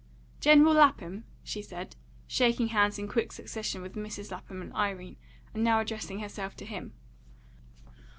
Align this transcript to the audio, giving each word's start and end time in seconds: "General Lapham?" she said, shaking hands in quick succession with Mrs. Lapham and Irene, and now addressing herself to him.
"General 0.39 0.73
Lapham?" 0.73 1.25
she 1.43 1.61
said, 1.61 1.95
shaking 2.25 2.69
hands 2.69 2.97
in 2.97 3.07
quick 3.07 3.31
succession 3.31 3.83
with 3.83 3.93
Mrs. 3.93 4.31
Lapham 4.31 4.59
and 4.59 4.73
Irene, 4.73 5.15
and 5.53 5.63
now 5.63 5.79
addressing 5.79 6.21
herself 6.21 6.55
to 6.55 6.65
him. 6.65 6.93